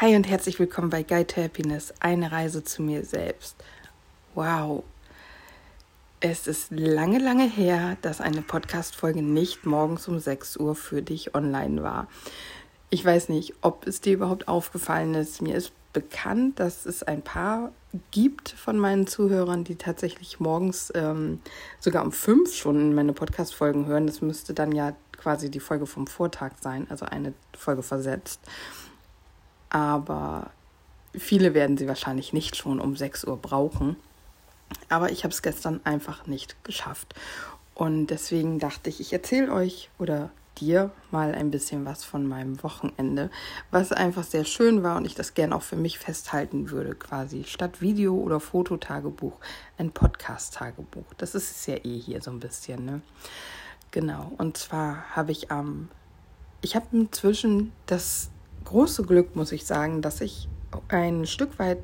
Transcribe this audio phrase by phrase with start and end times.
[0.00, 3.56] Hi und herzlich willkommen bei Guide to Happiness, eine Reise zu mir selbst.
[4.36, 4.84] Wow.
[6.20, 11.34] Es ist lange, lange her, dass eine Podcast-Folge nicht morgens um 6 Uhr für dich
[11.34, 12.06] online war.
[12.90, 15.42] Ich weiß nicht, ob es dir überhaupt aufgefallen ist.
[15.42, 17.72] Mir ist bekannt, dass es ein paar
[18.12, 21.40] gibt von meinen Zuhörern, die tatsächlich morgens ähm,
[21.80, 24.06] sogar um 5 schon meine Podcast-Folgen hören.
[24.06, 28.38] Das müsste dann ja quasi die Folge vom Vortag sein, also eine Folge versetzt
[29.70, 30.50] aber
[31.14, 33.96] viele werden sie wahrscheinlich nicht schon um 6 Uhr brauchen.
[34.88, 37.14] Aber ich habe es gestern einfach nicht geschafft.
[37.74, 42.62] Und deswegen dachte ich, ich erzähle euch oder dir mal ein bisschen was von meinem
[42.62, 43.30] Wochenende,
[43.70, 47.44] was einfach sehr schön war und ich das gern auch für mich festhalten würde, quasi
[47.44, 49.34] statt Video- oder Fototagebuch
[49.78, 51.14] ein Podcast-Tagebuch.
[51.16, 53.00] Das ist es ja eh hier so ein bisschen, ne?
[53.90, 54.32] Genau.
[54.36, 55.88] Und zwar habe ich am, ähm,
[56.60, 58.30] ich habe inzwischen das
[58.68, 60.48] große Glück, muss ich sagen, dass ich
[60.88, 61.78] ein Stück weit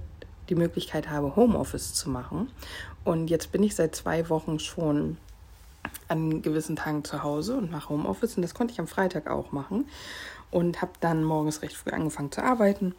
[0.48, 2.50] die Möglichkeit habe, Homeoffice zu machen.
[3.04, 5.16] Und jetzt bin ich seit zwei Wochen schon
[6.08, 8.36] an gewissen Tagen zu Hause und mache Homeoffice.
[8.36, 9.86] Und das konnte ich am Freitag auch machen.
[10.50, 12.94] Und habe dann morgens recht früh angefangen zu arbeiten.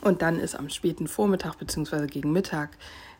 [0.00, 2.06] Und dann ist am späten Vormittag bzw.
[2.06, 2.70] gegen Mittag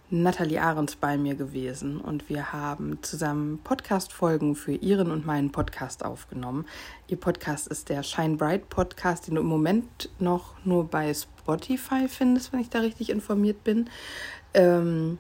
[0.09, 6.05] Nathalie Ahrens bei mir gewesen und wir haben zusammen Podcast-Folgen für ihren und meinen Podcast
[6.05, 6.65] aufgenommen.
[7.09, 12.07] Ihr Podcast ist der Shine Bright Podcast, den du im Moment noch nur bei Spotify
[12.07, 13.91] findest, wenn ich da richtig informiert bin.
[14.55, 15.19] Ähm,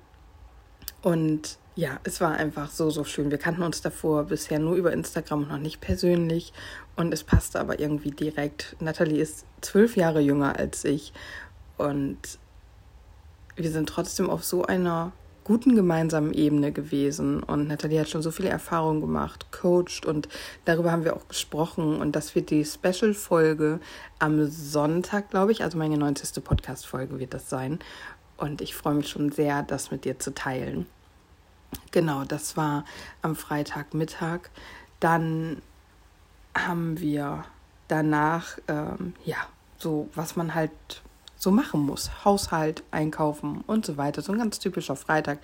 [1.03, 3.33] und ja, es war einfach so, so schön.
[3.33, 6.53] Wir kannten uns davor bisher nur über Instagram und noch nicht persönlich.
[6.95, 8.77] Und es passte aber irgendwie direkt.
[8.78, 11.12] Nathalie ist zwölf Jahre jünger als ich.
[11.77, 12.39] Und
[13.57, 15.12] wir sind trotzdem auf so einer
[15.47, 20.29] guten gemeinsamen Ebene gewesen und Nathalie hat schon so viele Erfahrungen gemacht, coacht und
[20.65, 23.79] darüber haben wir auch gesprochen und das wird die Special-Folge
[24.19, 26.43] am Sonntag, glaube ich, also meine 90.
[26.43, 27.79] Podcast-Folge wird das sein
[28.37, 30.87] und ich freue mich schon sehr, das mit dir zu teilen.
[31.93, 32.84] Genau, das war
[33.23, 34.50] am Freitagmittag.
[34.99, 35.62] Dann
[36.56, 37.44] haben wir
[37.87, 39.37] danach, ähm, ja,
[39.78, 40.73] so was man halt
[41.37, 42.11] so machen muss.
[42.25, 44.23] Haushalt, einkaufen und so weiter.
[44.23, 45.39] So ein ganz typischer Freitag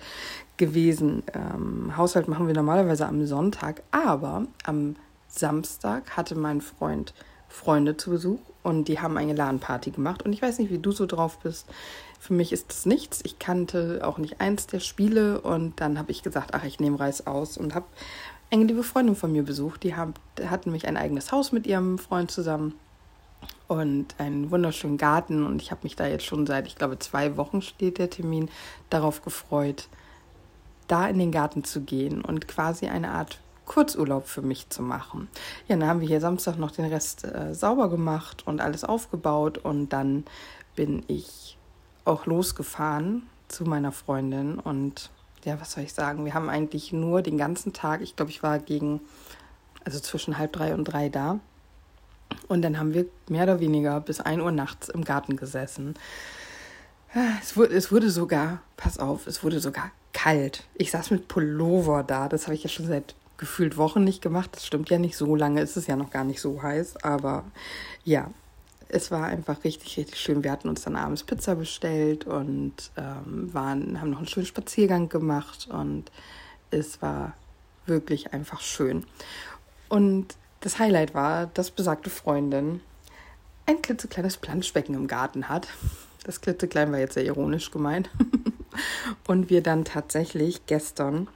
[0.57, 1.23] gewesen.
[1.33, 4.95] Ähm, Haushalt machen wir normalerweise am Sonntag, aber am
[5.27, 7.13] Samstag hatte mein Freund
[7.47, 10.23] Freunde zu Besuch und die haben eine LAN-Party gemacht.
[10.23, 11.67] Und ich weiß nicht, wie du so drauf bist.
[12.19, 13.21] Für mich ist das nichts.
[13.23, 16.99] Ich kannte auch nicht eins der Spiele und dann habe ich gesagt, ach, ich nehme
[16.99, 17.85] Reis aus und habe
[18.49, 19.83] eine liebe Freundin von mir besucht.
[19.83, 20.13] Die haben,
[20.49, 22.73] hatten mich ein eigenes Haus mit ihrem Freund zusammen
[23.67, 25.45] und einen wunderschönen Garten.
[25.45, 28.49] Und ich habe mich da jetzt schon seit, ich glaube, zwei Wochen steht der Termin,
[28.89, 29.87] darauf gefreut,
[30.87, 35.29] da in den Garten zu gehen und quasi eine Art Kurzurlaub für mich zu machen.
[35.67, 39.57] Ja, dann haben wir hier Samstag noch den Rest äh, sauber gemacht und alles aufgebaut
[39.57, 40.25] und dann
[40.75, 41.57] bin ich
[42.03, 45.11] auch losgefahren zu meiner Freundin und
[45.45, 46.25] ja, was soll ich sagen?
[46.25, 49.01] Wir haben eigentlich nur den ganzen Tag, ich glaube, ich war gegen,
[49.85, 51.39] also zwischen halb drei und drei da
[52.47, 55.95] und dann haben wir mehr oder weniger bis 1 Uhr nachts im Garten gesessen.
[57.41, 60.63] Es wurde, es wurde sogar, pass auf, es wurde sogar kalt.
[60.75, 62.27] Ich saß mit Pullover da.
[62.27, 64.51] Das habe ich ja schon seit gefühlt Wochen nicht gemacht.
[64.53, 65.61] Das stimmt ja nicht so lange.
[65.61, 67.03] Es ist ja noch gar nicht so heiß.
[67.03, 67.43] Aber
[68.03, 68.31] ja,
[68.89, 70.43] es war einfach richtig, richtig schön.
[70.43, 75.09] Wir hatten uns dann abends Pizza bestellt und ähm, waren, haben noch einen schönen Spaziergang
[75.09, 75.67] gemacht.
[75.71, 76.11] Und
[76.71, 77.33] es war
[77.85, 79.05] wirklich einfach schön.
[79.89, 82.79] Und das Highlight war, dass besagte Freundin
[83.65, 85.67] ein klitzekleines Planschbecken im Garten hat.
[86.23, 88.09] Das klitzeklein war jetzt sehr ironisch gemeint.
[89.27, 91.27] Und wir dann tatsächlich gestern,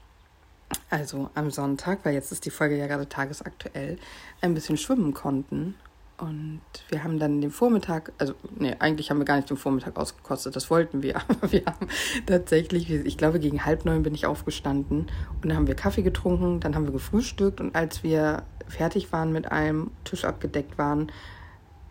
[0.89, 3.97] also am Sonntag, weil jetzt ist die Folge ja gerade tagesaktuell,
[4.41, 5.75] ein bisschen schwimmen konnten.
[6.19, 9.97] Und wir haben dann den Vormittag, also nee, eigentlich haben wir gar nicht den Vormittag
[9.97, 11.87] ausgekostet, das wollten wir, aber wir haben
[12.25, 15.01] tatsächlich, ich glaube gegen halb neun bin ich aufgestanden
[15.35, 19.31] und dann haben wir Kaffee getrunken, dann haben wir gefrühstückt und als wir fertig waren
[19.31, 21.11] mit allem, Tisch abgedeckt waren,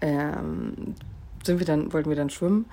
[0.00, 0.96] ähm,
[1.44, 2.66] sind wir dann, wollten wir dann schwimmen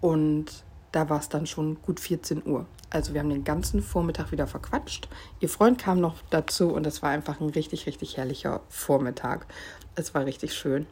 [0.00, 0.62] und
[0.92, 2.66] da war es dann schon gut 14 Uhr.
[2.88, 5.08] Also wir haben den ganzen Vormittag wieder verquatscht.
[5.40, 9.46] Ihr Freund kam noch dazu und es war einfach ein richtig, richtig herrlicher Vormittag.
[9.94, 10.86] Es war richtig schön.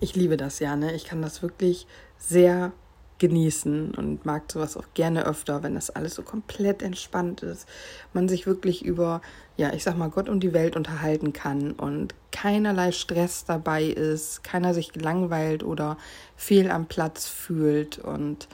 [0.00, 0.94] Ich liebe das ja, ne?
[0.94, 1.86] Ich kann das wirklich
[2.18, 2.72] sehr
[3.18, 7.68] genießen und mag sowas auch gerne öfter, wenn das alles so komplett entspannt ist.
[8.12, 9.20] Man sich wirklich über,
[9.56, 14.44] ja, ich sag mal, Gott und die Welt unterhalten kann und keinerlei Stress dabei ist,
[14.44, 15.98] keiner sich gelangweilt oder
[16.36, 17.98] fehl am Platz fühlt.
[17.98, 18.48] Und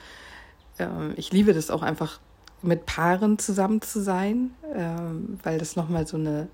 [0.78, 2.20] äh, ich liebe das auch einfach
[2.62, 6.48] mit Paaren zusammen zu sein, äh, weil das nochmal so eine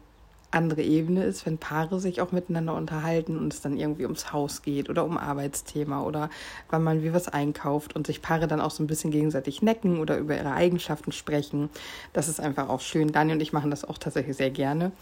[0.50, 4.62] andere Ebene ist, wenn Paare sich auch miteinander unterhalten und es dann irgendwie ums Haus
[4.62, 6.30] geht oder um Arbeitsthema oder
[6.70, 10.00] wann man wie was einkauft und sich Paare dann auch so ein bisschen gegenseitig necken
[10.00, 11.70] oder über ihre Eigenschaften sprechen.
[12.12, 13.12] Das ist einfach auch schön.
[13.12, 14.92] Dani und ich machen das auch tatsächlich sehr gerne.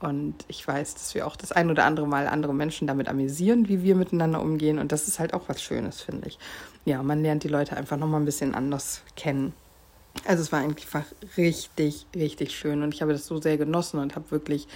[0.00, 3.68] Und ich weiß, dass wir auch das ein oder andere Mal andere Menschen damit amüsieren,
[3.68, 4.78] wie wir miteinander umgehen.
[4.78, 6.38] Und das ist halt auch was Schönes, finde ich.
[6.86, 9.52] Ja, man lernt die Leute einfach nochmal ein bisschen anders kennen.
[10.26, 11.04] Also es war einfach
[11.36, 14.68] richtig, richtig schön und ich habe das so sehr genossen und habe wirklich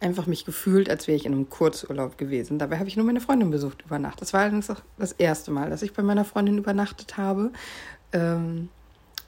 [0.00, 2.58] einfach mich gefühlt, als wäre ich in einem Kurzurlaub gewesen.
[2.58, 4.20] Dabei habe ich nur meine Freundin besucht über Nacht.
[4.20, 7.52] Das war allerdings auch das erste Mal, dass ich bei meiner Freundin übernachtet habe.
[8.12, 8.68] Ähm,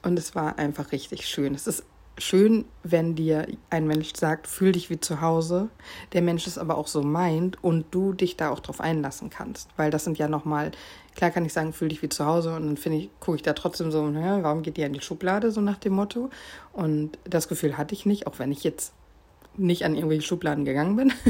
[0.02, 1.54] und es war einfach richtig schön.
[1.54, 1.84] Es ist
[2.22, 5.68] schön, wenn dir ein Mensch sagt, fühl dich wie zu Hause,
[6.12, 9.68] der Mensch es aber auch so meint und du dich da auch drauf einlassen kannst.
[9.76, 10.70] Weil das sind ja nochmal,
[11.14, 13.42] klar kann ich sagen, fühl dich wie zu Hause und dann finde ich, gucke ich
[13.42, 16.30] da trotzdem so, naja, warum geht die in die Schublade, so nach dem Motto.
[16.72, 18.92] Und das Gefühl hatte ich nicht, auch wenn ich jetzt
[19.56, 21.12] nicht an irgendwelche Schubladen gegangen bin.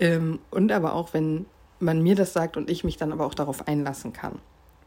[0.00, 1.46] Ähm, und aber auch, wenn
[1.80, 4.38] man mir das sagt und ich mich dann aber auch darauf einlassen kann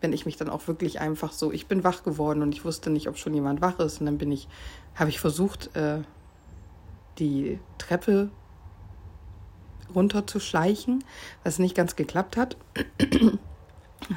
[0.01, 2.89] wenn ich mich dann auch wirklich einfach so, ich bin wach geworden und ich wusste
[2.89, 4.00] nicht, ob schon jemand wach ist.
[4.00, 4.48] Und dann bin ich,
[4.95, 6.00] habe ich versucht, äh,
[7.19, 8.30] die Treppe
[9.94, 11.03] runter zu schleichen,
[11.44, 12.57] was nicht ganz geklappt hat.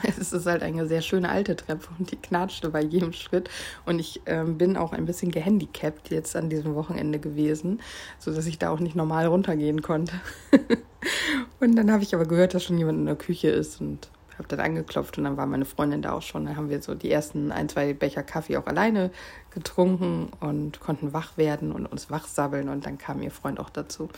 [0.03, 3.51] Es ist halt eine sehr schöne alte Treppe und die knatschte bei jedem Schritt.
[3.85, 7.83] Und ich ähm, bin auch ein bisschen gehandicapt jetzt an diesem Wochenende gewesen,
[8.19, 10.15] sodass ich da auch nicht normal runtergehen konnte.
[11.61, 14.09] und dann habe ich aber gehört, dass schon jemand in der Küche ist und
[14.39, 16.47] habe dann angeklopft und dann war meine Freundin da auch schon.
[16.47, 19.11] Dann haben wir so die ersten ein, zwei Becher Kaffee auch alleine
[19.51, 24.09] getrunken und konnten wach werden und uns wachsabbeln und dann kam ihr Freund auch dazu.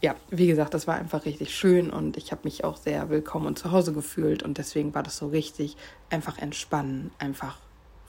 [0.00, 3.46] Ja, wie gesagt, das war einfach richtig schön und ich habe mich auch sehr willkommen
[3.46, 5.76] und zu Hause gefühlt und deswegen war das so richtig
[6.10, 7.58] einfach entspannen, einfach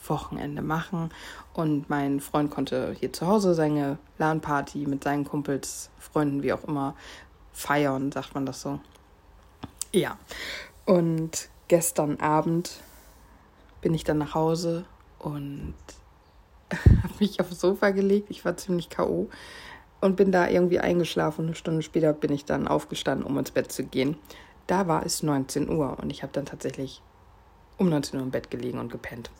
[0.07, 1.09] Wochenende machen
[1.53, 6.63] und mein Freund konnte hier zu Hause seine LAN-Party mit seinen Kumpels, Freunden, wie auch
[6.63, 6.95] immer,
[7.51, 8.79] feiern, sagt man das so.
[9.91, 10.17] Ja,
[10.85, 12.81] und gestern Abend
[13.81, 14.85] bin ich dann nach Hause
[15.19, 15.75] und
[16.71, 18.29] habe mich aufs Sofa gelegt.
[18.29, 19.29] Ich war ziemlich K.O.
[20.01, 21.45] und bin da irgendwie eingeschlafen.
[21.45, 24.17] Eine Stunde später bin ich dann aufgestanden, um ins Bett zu gehen.
[24.65, 27.01] Da war es 19 Uhr und ich habe dann tatsächlich
[27.77, 29.31] um 19 Uhr im Bett gelegen und gepennt.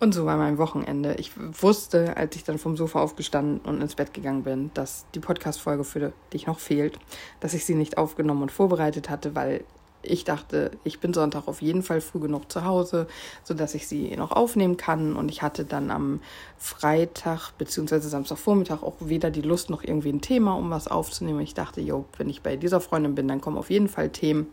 [0.00, 1.14] Und so war mein Wochenende.
[1.14, 5.20] Ich wusste, als ich dann vom Sofa aufgestanden und ins Bett gegangen bin, dass die
[5.20, 6.98] Podcast-Folge, für dich noch fehlt,
[7.40, 9.64] dass ich sie nicht aufgenommen und vorbereitet hatte, weil
[10.04, 13.06] ich dachte, ich bin Sonntag auf jeden Fall früh genug zu Hause,
[13.42, 15.16] sodass ich sie noch aufnehmen kann.
[15.16, 16.20] Und ich hatte dann am
[16.58, 18.00] Freitag bzw.
[18.00, 21.40] Samstagvormittag auch weder die Lust noch irgendwie ein Thema, um was aufzunehmen.
[21.40, 24.48] Ich dachte, jo, wenn ich bei dieser Freundin bin, dann kommen auf jeden Fall Themen,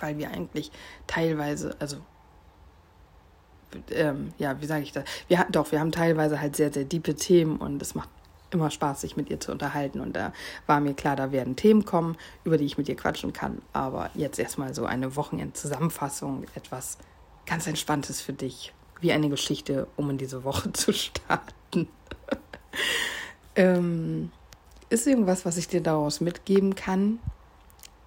[0.00, 0.70] weil wir eigentlich
[1.06, 1.96] teilweise, also
[3.90, 5.04] ähm, ja, wie sage ich das?
[5.28, 8.08] Wir doch, wir haben teilweise halt sehr, sehr diepe Themen und es macht
[8.50, 10.00] immer Spaß, sich mit ihr zu unterhalten.
[10.00, 10.32] Und da
[10.66, 13.62] war mir klar, da werden Themen kommen, über die ich mit ihr quatschen kann.
[13.72, 16.98] Aber jetzt erstmal so eine Wochenendzusammenfassung, etwas
[17.46, 21.88] ganz Entspanntes für dich, wie eine Geschichte, um in diese Woche zu starten.
[23.56, 24.30] ähm,
[24.88, 27.18] ist irgendwas, was ich dir daraus mitgeben kann?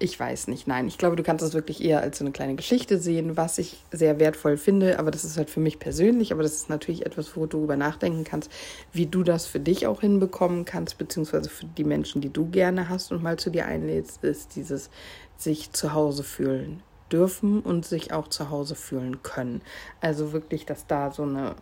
[0.02, 0.88] Ich weiß nicht, nein.
[0.88, 3.84] Ich glaube, du kannst es wirklich eher als so eine kleine Geschichte sehen, was ich
[3.92, 4.98] sehr wertvoll finde.
[4.98, 6.32] Aber das ist halt für mich persönlich.
[6.32, 8.50] Aber das ist natürlich etwas, wo du darüber nachdenken kannst,
[8.94, 12.88] wie du das für dich auch hinbekommen kannst, beziehungsweise für die Menschen, die du gerne
[12.88, 14.88] hast und mal zu dir einlädst, ist dieses
[15.36, 16.82] sich zu Hause fühlen
[17.12, 19.60] dürfen und sich auch zu Hause fühlen können.
[20.00, 21.56] Also wirklich, dass da so eine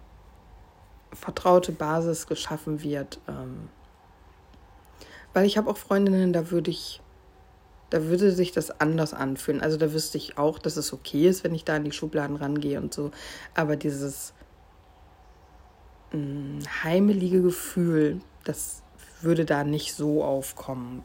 [1.13, 3.19] vertraute Basis geschaffen wird.
[3.27, 3.69] Ähm,
[5.33, 7.01] weil ich habe auch Freundinnen, da würde ich
[7.91, 9.61] da würde sich das anders anfühlen.
[9.61, 12.37] Also da wüsste ich auch, dass es okay ist, wenn ich da in die Schubladen
[12.37, 13.11] rangehe und so.
[13.55, 14.35] Aber dieses
[16.13, 18.83] mh, mm, heimelige Gefühl, das
[19.21, 21.03] würde da nicht so aufkommen.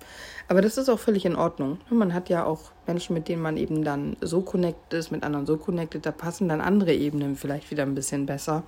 [0.47, 1.79] Aber das ist auch völlig in Ordnung.
[1.89, 5.45] Man hat ja auch Menschen, mit denen man eben dann so connected ist, mit anderen
[5.45, 8.63] so connected, da passen dann andere Ebenen vielleicht wieder ein bisschen besser.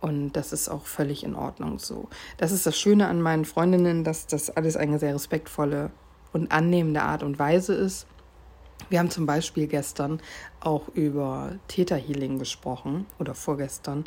[0.00, 2.08] Und das ist auch völlig in Ordnung so.
[2.36, 5.90] Das ist das Schöne an meinen Freundinnen, dass das alles eine sehr respektvolle
[6.36, 8.06] und annehmende Art und Weise ist.
[8.88, 10.20] Wir haben zum Beispiel gestern
[10.60, 14.04] auch über Täterhealing gesprochen oder vorgestern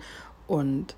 [0.47, 0.95] und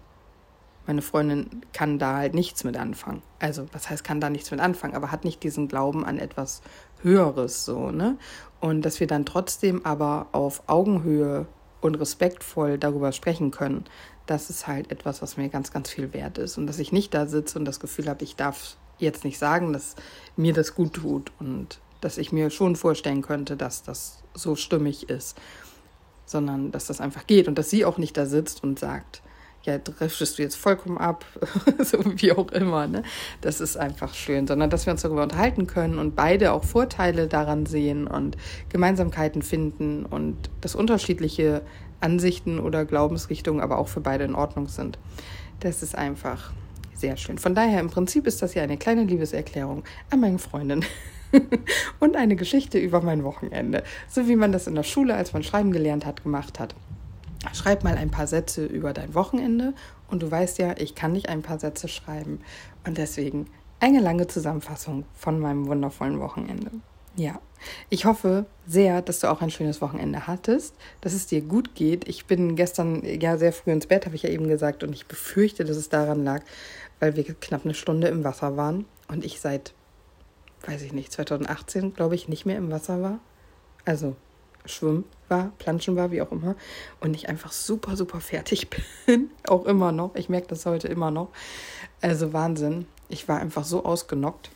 [0.88, 3.21] meine Freundin kann da halt nichts mit anfangen.
[3.39, 6.61] Also, was heißt, kann da nichts mit anfangen, aber hat nicht diesen Glauben an etwas
[7.01, 8.17] Höheres so, ne?
[8.59, 11.45] Und dass wir dann trotzdem aber auf Augenhöhe
[11.81, 13.85] und respektvoll darüber sprechen können,
[14.25, 16.57] das ist halt etwas, was mir ganz, ganz viel wert ist.
[16.57, 19.74] Und dass ich nicht da sitze und das Gefühl habe, ich darf jetzt nicht sagen,
[19.74, 19.96] dass
[20.36, 25.10] mir das gut tut und dass ich mir schon vorstellen könnte, dass das so stimmig
[25.10, 25.38] ist,
[26.25, 29.22] sondern dass das einfach geht und dass sie auch nicht da sitzt und sagt,
[29.63, 31.25] ja, driftest du jetzt vollkommen ab,
[31.84, 32.88] so wie auch immer.
[32.88, 33.03] Ne?
[33.41, 37.27] Das ist einfach schön, sondern dass wir uns darüber unterhalten können und beide auch Vorteile
[37.27, 38.38] daran sehen und
[38.70, 41.62] Gemeinsamkeiten finden und dass unterschiedliche
[42.00, 44.98] Ansichten oder Glaubensrichtungen aber auch für beide in Ordnung sind.
[45.60, 46.51] Das ist einfach
[47.01, 47.38] sehr schön.
[47.38, 50.86] Von daher im Prinzip ist das ja eine kleine Liebeserklärung an meine Freundin.
[52.00, 55.43] und eine Geschichte über mein Wochenende, so wie man das in der Schule, als man
[55.43, 56.75] Schreiben gelernt hat, gemacht hat.
[57.53, 59.74] Schreib mal ein paar Sätze über dein Wochenende
[60.10, 62.41] und du weißt ja, ich kann nicht ein paar Sätze schreiben
[62.86, 63.48] und deswegen
[63.79, 66.70] eine lange Zusammenfassung von meinem wundervollen Wochenende.
[67.15, 67.41] Ja,
[67.89, 72.08] ich hoffe sehr, dass du auch ein schönes Wochenende hattest, dass es dir gut geht.
[72.08, 75.06] Ich bin gestern ja sehr früh ins Bett, habe ich ja eben gesagt, und ich
[75.08, 76.44] befürchte, dass es daran lag,
[77.00, 79.74] weil wir knapp eine Stunde im Wasser waren und ich seit,
[80.65, 83.20] weiß ich nicht, 2018, glaube ich, nicht mehr im Wasser war.
[83.84, 84.15] Also
[84.65, 86.56] schwimmen war, planschen war, wie auch immer.
[87.00, 88.70] Und ich einfach super, super fertig
[89.06, 89.32] bin.
[89.48, 90.15] auch immer noch.
[90.15, 91.30] Ich merke das heute immer noch.
[92.01, 92.86] Also Wahnsinn.
[93.10, 94.51] Ich war einfach so ausgenockt.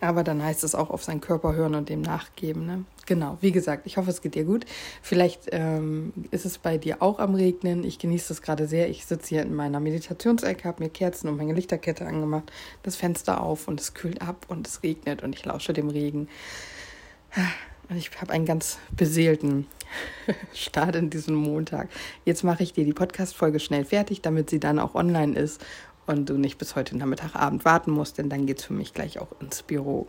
[0.00, 2.66] Aber dann heißt es auch auf seinen Körper hören und dem nachgeben.
[2.66, 2.84] Ne?
[3.06, 4.64] Genau, wie gesagt, ich hoffe, es geht dir gut.
[5.00, 7.84] Vielleicht ähm, ist es bei dir auch am Regnen.
[7.84, 8.88] Ich genieße das gerade sehr.
[8.88, 12.50] Ich sitze hier in meiner Meditationsecke, habe mir Kerzen und meine Lichterkette angemacht,
[12.82, 16.28] das Fenster auf und es kühlt ab und es regnet und ich lausche dem Regen.
[17.88, 19.66] Und ich habe einen ganz beseelten
[20.54, 21.88] Start in diesem Montag.
[22.24, 25.64] Jetzt mache ich dir die Podcast-Folge schnell fertig, damit sie dann auch online ist
[26.06, 28.92] und du nicht bis heute Nachmittag, Abend warten musst, denn dann geht es für mich
[28.92, 30.06] gleich auch ins Büro.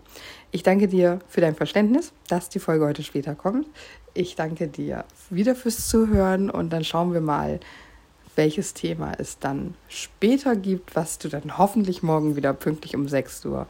[0.51, 3.67] Ich danke dir für dein Verständnis, dass die Folge heute später kommt.
[4.13, 7.59] Ich danke dir wieder fürs Zuhören und dann schauen wir mal,
[8.35, 13.45] welches Thema es dann später gibt, was du dann hoffentlich morgen wieder pünktlich um 6
[13.45, 13.67] Uhr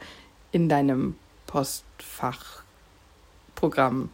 [0.52, 1.16] in deinem
[1.46, 2.62] Postfach
[3.54, 4.10] Programm,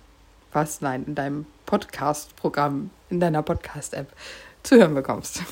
[0.52, 4.12] was, nein, in deinem Podcast-Programm, in deiner Podcast-App
[4.62, 5.42] zu hören bekommst.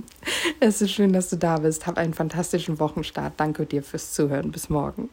[0.60, 1.86] es ist schön, dass du da bist.
[1.86, 3.34] Hab einen fantastischen Wochenstart.
[3.36, 4.52] Danke dir fürs Zuhören.
[4.52, 5.08] Bis morgen.